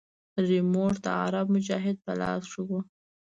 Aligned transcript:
ريموټ 0.49 0.93
د 1.05 1.07
عرب 1.21 1.47
مجاهد 1.55 1.97
په 2.05 2.11
لاس 2.21 2.43
کښې 2.51 2.61
و. 2.67 2.69